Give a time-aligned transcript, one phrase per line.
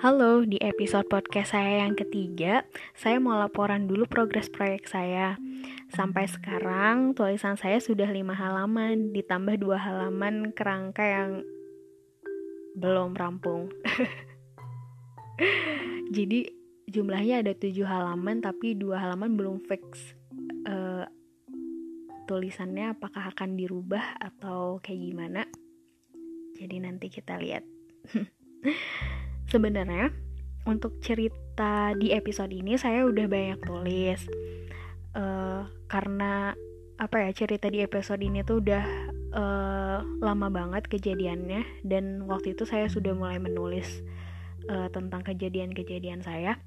[0.00, 2.64] Halo, di episode podcast saya yang ketiga,
[2.96, 5.36] saya mau laporan dulu progres proyek saya.
[5.92, 11.44] Sampai sekarang, tulisan saya sudah lima halaman, ditambah dua halaman kerangka yang
[12.80, 13.68] belum rampung.
[16.16, 16.48] Jadi,
[16.88, 20.16] jumlahnya ada tujuh halaman, tapi dua halaman belum fix.
[20.64, 21.04] Uh,
[22.24, 25.44] tulisannya apakah akan dirubah atau kayak gimana.
[26.56, 27.68] Jadi nanti kita lihat.
[29.50, 30.14] sebenarnya
[30.64, 34.22] untuk cerita di episode ini saya udah banyak tulis.
[35.10, 36.54] Uh, karena
[37.02, 38.84] apa ya cerita di episode ini tuh udah
[39.34, 41.82] uh, lama banget kejadiannya.
[41.82, 44.06] Dan waktu itu saya sudah mulai menulis
[44.70, 46.62] uh, tentang kejadian-kejadian saya.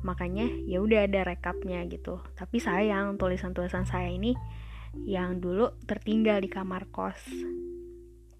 [0.00, 2.24] Makanya ya udah ada rekapnya gitu.
[2.32, 4.32] Tapi sayang tulisan-tulisan saya ini
[5.04, 7.20] yang dulu tertinggal di kamar kos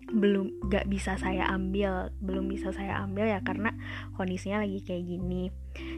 [0.07, 3.75] belum gak bisa saya ambil belum bisa saya ambil ya karena
[4.15, 5.51] kondisinya lagi kayak gini.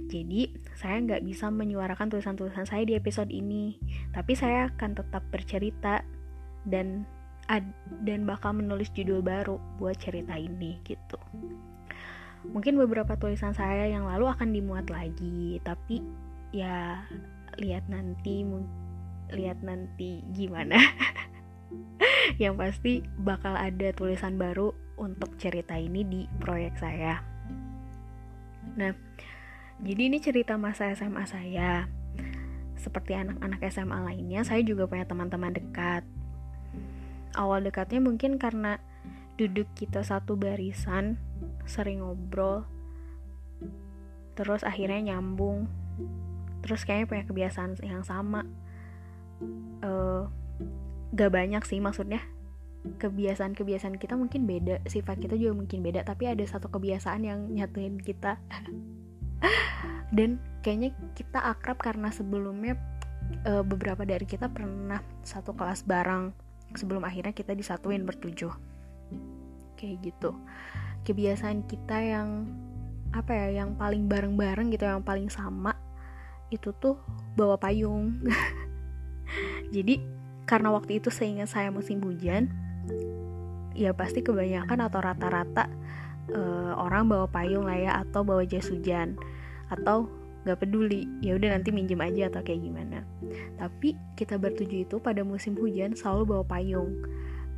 [0.09, 3.77] Jadi saya nggak bisa menyuarakan tulisan-tulisan saya di episode ini.
[4.11, 6.03] Tapi saya akan tetap bercerita
[6.65, 7.05] dan
[7.53, 7.65] ad,
[8.05, 11.21] dan bakal menulis judul baru buat cerita ini gitu.
[12.49, 16.01] Mungkin beberapa tulisan saya yang lalu akan dimuat lagi tapi
[16.55, 17.05] ya
[17.61, 18.47] lihat nanti
[19.35, 20.81] lihat nanti gimana
[22.43, 27.23] yang pasti bakal ada tulisan baru untuk cerita ini di proyek saya.
[28.79, 28.93] Nah,
[29.83, 31.87] jadi ini cerita masa SMA saya.
[32.79, 36.07] Seperti anak-anak SMA lainnya, saya juga punya teman-teman dekat.
[37.35, 38.79] Awal dekatnya mungkin karena
[39.39, 41.19] duduk kita satu barisan,
[41.63, 42.67] sering ngobrol,
[44.35, 45.71] terus akhirnya nyambung,
[46.63, 48.43] terus kayaknya punya kebiasaan yang sama.
[49.79, 50.27] Uh,
[51.15, 52.21] gak banyak sih maksudnya.
[52.89, 58.01] Kebiasaan-kebiasaan kita mungkin beda sifat kita juga mungkin beda tapi ada satu kebiasaan yang nyatuin
[58.01, 58.39] kita.
[60.17, 62.79] Dan kayaknya kita akrab karena sebelumnya
[63.45, 66.33] e, beberapa dari kita pernah satu kelas bareng.
[66.77, 68.53] Sebelum akhirnya kita disatuin bertujuh.
[69.77, 70.37] Kayak gitu.
[71.05, 72.49] Kebiasaan kita yang
[73.09, 75.73] apa ya yang paling bareng-bareng gitu yang paling sama
[76.49, 76.97] itu tuh
[77.37, 78.21] bawa payung.
[79.75, 80.18] Jadi
[80.49, 82.49] karena waktu itu seingat saya musim hujan
[83.77, 85.69] ya pasti kebanyakan atau rata-rata
[86.33, 89.15] uh, orang bawa payung lah ya atau bawa jas hujan
[89.69, 90.09] atau
[90.49, 93.05] gak peduli ya udah nanti minjem aja atau kayak gimana.
[93.61, 96.97] Tapi kita bertuju itu pada musim hujan selalu bawa payung.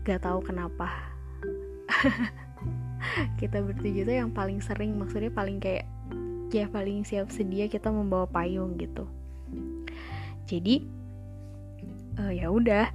[0.03, 0.91] Gak tahu kenapa.
[3.41, 5.89] Kita bertuju itu yang paling sering maksudnya paling kayak
[6.51, 9.09] ya paling siap sedia kita membawa payung gitu.
[10.45, 10.85] Jadi
[12.19, 12.91] uh, ya udah.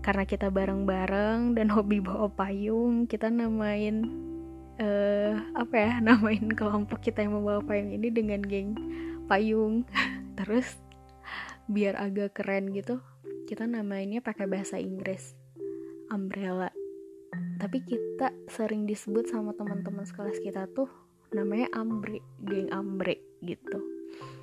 [0.00, 4.06] Karena kita bareng-bareng dan hobi bawa payung kita namain
[4.78, 8.78] uh, apa ya namain kelompok kita yang membawa payung ini dengan geng
[9.26, 9.82] payung.
[10.38, 10.78] Terus
[11.66, 13.02] biar agak keren gitu
[13.46, 15.34] kita namainnya pakai bahasa Inggris.
[16.10, 16.70] Umbrella.
[17.58, 20.86] Tapi kita sering disebut sama teman-teman sekelas kita tuh
[21.34, 23.82] namanya ambre geng ambre gitu.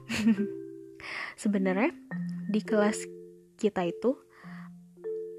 [1.41, 1.91] Sebenarnya
[2.47, 3.03] di kelas
[3.63, 4.19] kita itu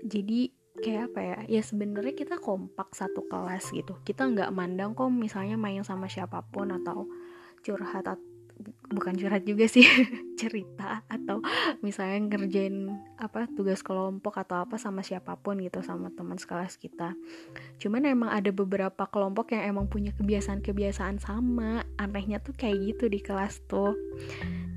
[0.04, 0.48] jadi
[0.80, 4.00] kayak apa ya ya sebenarnya kita kompak satu kelas gitu.
[4.04, 7.08] Kita nggak mandang kok misalnya main sama siapa pun atau
[7.64, 8.34] curhat atau
[8.94, 9.82] bukan curhat juga sih
[10.40, 11.42] cerita atau
[11.82, 12.86] misalnya ngerjain
[13.18, 17.18] apa tugas kelompok atau apa sama siapa pun gitu sama teman sekelas kita.
[17.82, 23.18] Cuman emang ada beberapa kelompok yang emang punya kebiasaan-kebiasaan sama anehnya tuh kayak gitu di
[23.18, 23.98] kelas tuh.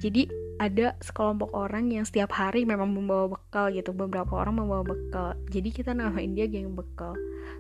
[0.01, 3.93] Jadi ada sekelompok orang yang setiap hari memang membawa bekal gitu.
[3.93, 5.37] Beberapa orang membawa bekal.
[5.53, 7.13] Jadi kita namain dia geng bekal.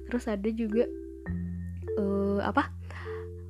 [0.09, 0.89] Terus ada juga
[1.97, 2.73] uh, apa?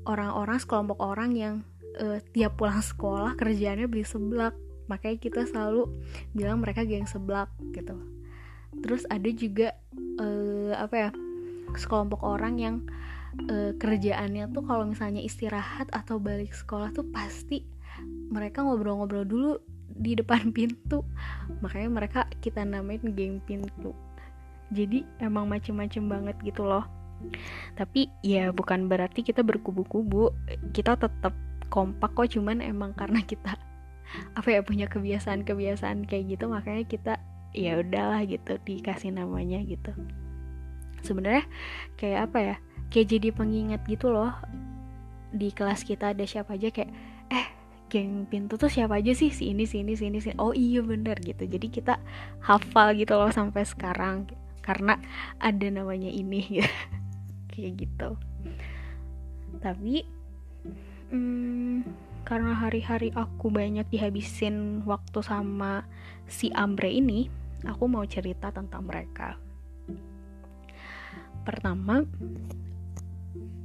[0.08, 1.56] Orang-orang sekelompok orang yang
[2.00, 4.56] uh, tiap pulang sekolah kerjaannya beli seblak.
[4.88, 5.88] Makanya kita selalu
[6.35, 7.96] bilang mereka geng seblak gitu.
[8.84, 9.76] Terus ada juga
[10.20, 11.09] uh, apa ya?
[11.76, 12.76] Sekelompok orang yang
[13.47, 17.77] uh, kerjaannya tuh kalau misalnya istirahat atau balik sekolah tuh pasti
[18.28, 19.52] mereka ngobrol-ngobrol dulu
[19.97, 21.03] di depan pintu.
[21.64, 23.96] Makanya mereka kita namain geng pintu.
[24.72, 26.84] Jadi emang macem-macem banget gitu loh.
[27.74, 30.35] Tapi ya bukan berarti kita berkubu-kubu.
[30.76, 31.34] Kita tetap
[31.68, 33.59] kompak kok cuman emang karena kita
[34.40, 37.14] apa ya punya kebiasaan-kebiasaan kayak gitu makanya kita
[37.52, 39.91] ya udahlah gitu dikasih namanya gitu.
[41.02, 41.47] Sebenarnya
[41.96, 42.56] kayak apa ya
[42.91, 44.35] kayak jadi pengingat gitu loh.
[45.32, 46.91] Di kelas kita ada siapa aja kayak
[47.32, 47.56] eh
[47.87, 49.31] geng pintu tuh siapa aja sih?
[49.31, 51.47] Si ini si ini si ini si oh iya bener gitu.
[51.47, 51.99] Jadi kita
[52.43, 54.28] hafal gitu loh sampai sekarang
[54.59, 54.99] karena
[55.39, 56.72] ada namanya ini gitu.
[57.51, 58.09] kayak gitu.
[59.63, 60.03] Tapi
[61.11, 61.87] hmm,
[62.28, 65.87] karena hari-hari aku banyak dihabisin waktu sama
[66.28, 67.31] si Ambre ini
[67.63, 69.40] aku mau cerita tentang mereka.
[71.47, 72.03] Pertama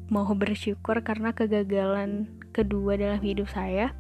[0.06, 3.90] mau bersyukur karena kegagalan kedua dalam hidup saya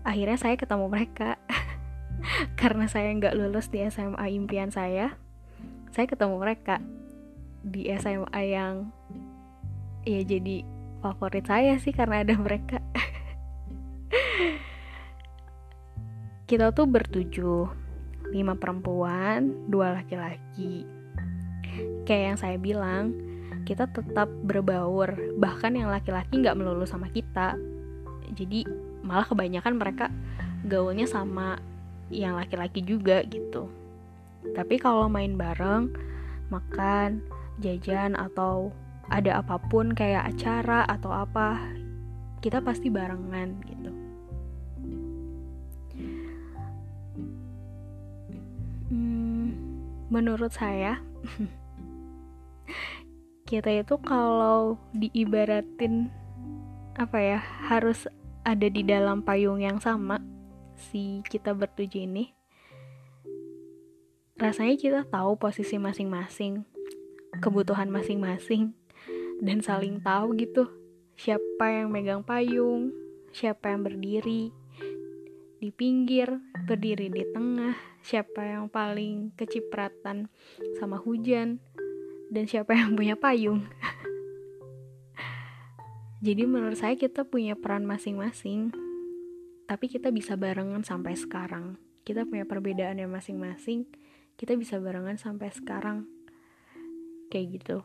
[0.00, 1.36] akhirnya saya ketemu mereka.
[2.60, 5.16] Karena saya nggak lulus di SMA impian saya
[5.92, 6.80] saya ketemu mereka
[7.62, 8.88] di SMA yang
[10.08, 10.64] ya jadi
[11.04, 12.80] favorit saya sih karena ada mereka.
[16.48, 17.68] Kita tuh bertujuh
[18.32, 20.88] lima perempuan dua laki-laki.
[22.08, 23.12] Kayak yang saya bilang
[23.68, 25.12] kita tetap berbaur.
[25.38, 27.56] Bahkan yang laki-laki nggak melulu sama kita.
[28.32, 28.64] Jadi
[29.12, 30.08] malah kebanyakan mereka
[30.64, 31.60] gaulnya sama
[32.08, 33.68] yang laki-laki juga gitu.
[34.56, 35.92] Tapi kalau main bareng
[36.48, 37.20] makan
[37.60, 38.72] jajan atau
[39.12, 41.60] ada apa pun kayak acara atau apa
[42.40, 43.92] kita pasti barengan gitu.
[48.88, 49.52] Hmm,
[50.08, 51.04] menurut saya
[53.52, 56.08] kita itu kalau diibaratin
[56.96, 58.08] apa ya harus
[58.42, 60.18] ada di dalam payung yang sama
[60.74, 62.34] si kita bertujuh ini
[64.38, 66.66] rasanya kita tahu posisi masing-masing
[67.38, 68.74] kebutuhan masing-masing
[69.38, 70.66] dan saling tahu gitu
[71.14, 72.90] siapa yang megang payung
[73.30, 74.50] siapa yang berdiri
[75.62, 80.26] di pinggir berdiri di tengah siapa yang paling kecipratan
[80.82, 81.62] sama hujan
[82.32, 83.62] dan siapa yang punya payung.
[86.22, 88.70] Jadi menurut saya kita punya peran masing-masing,
[89.66, 91.82] tapi kita bisa barengan sampai sekarang.
[92.06, 93.90] Kita punya perbedaan yang masing-masing,
[94.38, 96.06] kita bisa barengan sampai sekarang.
[97.26, 97.78] Kayak gitu.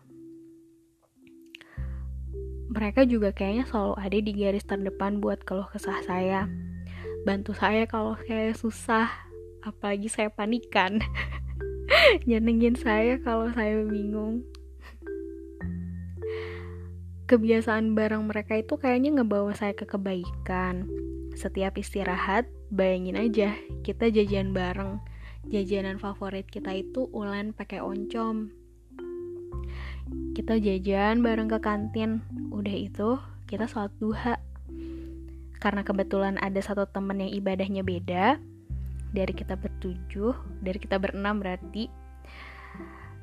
[2.69, 6.45] Mereka juga kayaknya selalu ada di garis terdepan buat keluh kesah saya.
[7.25, 9.09] Bantu saya kalau saya susah,
[9.65, 11.01] apalagi saya panikan.
[12.29, 14.45] nyenengin saya kalau saya bingung
[17.27, 20.87] kebiasaan bareng mereka itu kayaknya ngebawa saya ke kebaikan.
[21.35, 23.51] Setiap istirahat bayangin aja
[23.83, 25.03] kita jajan bareng.
[25.51, 28.47] Jajanan favorit kita itu ulan pakai oncom.
[30.31, 32.23] Kita jajan bareng ke kantin.
[32.47, 34.39] Udah itu kita sholat duha.
[35.59, 38.39] Karena kebetulan ada satu temen yang ibadahnya beda
[39.11, 40.31] dari kita bertujuh
[40.63, 41.91] dari kita berenam berarti.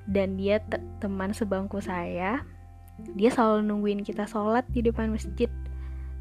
[0.04, 2.44] Dan dia te teman sebangku saya
[3.18, 5.50] dia selalu nungguin kita sholat di depan masjid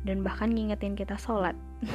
[0.03, 1.53] dan bahkan ngingetin kita sholat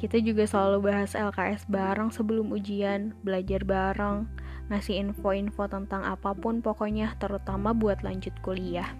[0.00, 4.28] kita juga selalu bahas LKS bareng sebelum ujian belajar bareng
[4.66, 8.92] ngasih info-info tentang apa pun pokoknya terutama buat lanjut kuliah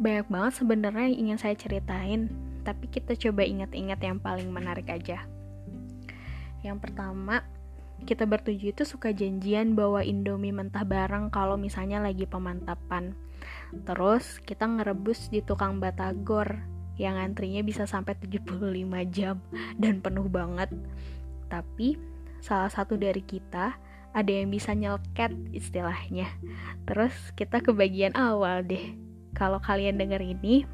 [0.00, 2.32] banyak banget sebenarnya yang ingin saya ceritain
[2.62, 5.24] tapi kita coba ingat-ingat yang paling menarik aja.
[6.60, 7.44] Yang pertama,
[8.04, 13.16] kita bertujuh itu suka janjian bawa Indomie mentah bareng kalau misalnya lagi pemantapan.
[13.86, 16.60] Terus kita ngerebus di tukang batagor
[17.00, 18.60] yang antrinya bisa sampai 75
[19.08, 19.40] jam
[19.80, 20.68] dan penuh banget.
[21.48, 21.96] Tapi
[22.44, 23.78] salah satu dari kita
[24.10, 26.28] ada yang bisa nyelket istilahnya.
[26.84, 28.98] Terus kita ke bagian awal deh.
[29.32, 30.66] Kalau kalian denger ini,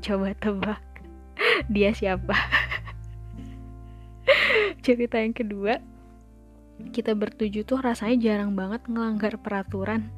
[0.00, 0.80] coba tebak
[1.74, 2.32] dia siapa
[4.84, 5.91] cerita yang kedua
[6.90, 10.10] kita bertujuh tuh rasanya jarang banget ngelanggar peraturan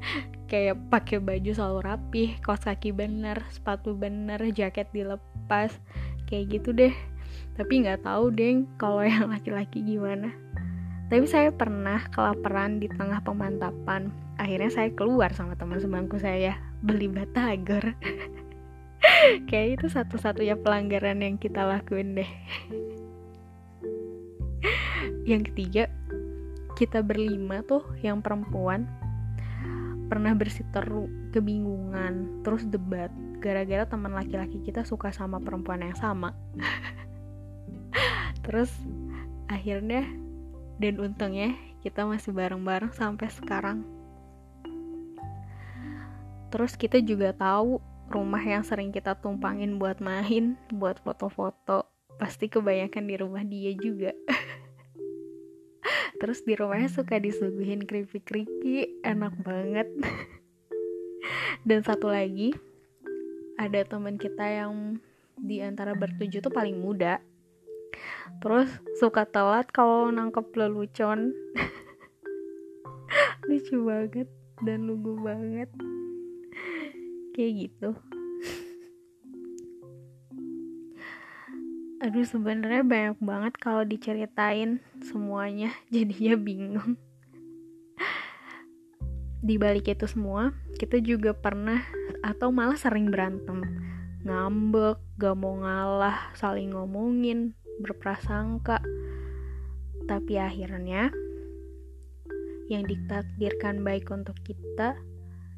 [0.50, 5.74] kayak pakai baju selalu rapi, kaos kaki bener, sepatu bener, jaket dilepas,
[6.30, 6.94] kayak gitu deh.
[7.58, 10.30] Tapi nggak tahu deh kalau yang laki-laki gimana.
[11.06, 14.10] Tapi saya pernah kelaparan di tengah pemantapan.
[14.38, 17.94] Akhirnya saya keluar sama teman sebangku saya beli batagor.
[19.50, 22.30] kayak itu satu-satunya pelanggaran yang kita lakuin deh
[25.26, 25.90] yang ketiga
[26.76, 28.84] kita berlima tuh yang perempuan
[30.06, 33.10] pernah bersiteru kebingungan terus debat
[33.42, 36.36] gara-gara teman laki-laki kita suka sama perempuan yang sama
[38.46, 38.70] terus
[39.50, 40.06] akhirnya
[40.78, 43.82] dan untungnya kita masih bareng-bareng sampai sekarang
[46.54, 51.90] terus kita juga tahu rumah yang sering kita tumpangin buat main, buat foto-foto,
[52.22, 54.14] pasti kebanyakan di rumah dia juga.
[56.16, 59.88] Terus di rumahnya suka disuguhin keripik-keripik, enak banget.
[61.68, 62.56] Dan satu lagi,
[63.60, 65.00] ada teman kita yang
[65.36, 67.20] di antara bertujuh tuh paling muda.
[68.40, 68.68] Terus
[69.00, 71.32] suka telat kalau nangkep lelucon.
[73.48, 74.28] Lucu banget
[74.64, 75.68] dan lugu banget
[77.36, 77.92] kayak gitu
[81.96, 85.72] aduh sebenarnya banyak banget kalau diceritain semuanya.
[85.94, 87.00] Jadinya bingung.
[89.40, 91.80] Di balik itu semua kita juga pernah
[92.20, 93.62] atau malah sering berantem.
[94.26, 98.82] Ngambek gak mau ngalah saling ngomongin berprasangka.
[100.10, 101.14] Tapi akhirnya
[102.66, 104.98] yang ditakdirkan baik untuk kita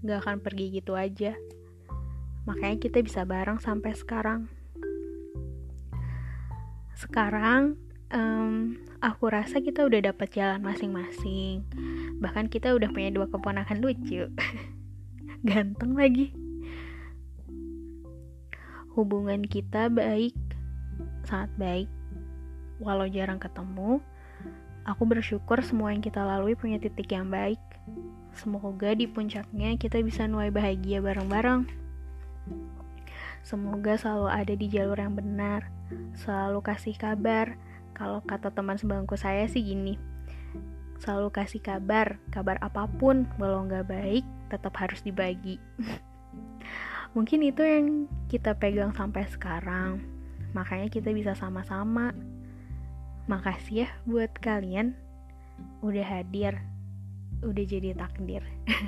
[0.04, 1.32] gak akan pergi gitu aja.
[2.44, 4.57] Makanya kita bisa bareng sampai sekarang
[6.98, 7.78] sekarang
[8.10, 11.62] um, aku rasa kita udah dapat jalan masing-masing.
[12.18, 14.26] Bahkan kita udah punya dua keponakan lucu.
[15.48, 16.34] Ganteng lagi.
[18.98, 20.34] Hubungan kita baik
[21.22, 21.88] sangat baik.
[22.82, 24.02] Walau jarang ketemu
[24.82, 27.62] aku bersyukur semua yang kita lalui punya titik yang baik.
[28.34, 31.62] Semoga di puncaknya kita bisa nuai bahagia bareng-bareng.
[33.46, 35.77] Semoga selalu ada di jalur yang benar
[36.18, 37.56] selalu kasih kabar.
[37.96, 39.98] Kalau kata teman sebangku saya sih gini,
[41.02, 45.58] selalu kasih kabar, kabar apa pun, walau nggak baik, tetap harus dibagi.
[47.16, 47.86] Mungkin itu yang
[48.28, 50.04] kita pegang sampai sekarang,
[50.54, 52.14] makanya kita bisa sama-sama.
[53.26, 54.94] Makasih ya buat kalian
[55.82, 56.62] udah hadir,
[57.42, 58.46] udah jadi takdir.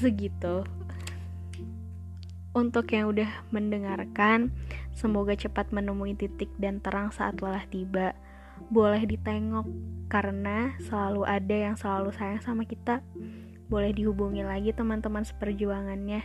[0.00, 0.64] Segitu
[2.52, 4.52] untuk yang udah mendengarkan,
[4.92, 8.12] semoga cepat menemui titik dan terang saat lelah tiba.
[8.68, 9.66] Boleh ditengok
[10.12, 13.00] karena selalu ada yang selalu sayang sama kita.
[13.72, 16.20] Boleh dihubungi lagi teman-teman seperjuangannya.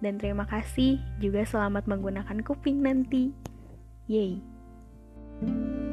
[0.00, 3.36] Dan terima kasih juga selamat menggunakan kuping nanti.
[4.08, 4.40] Yeay.
[5.40, 5.89] thank you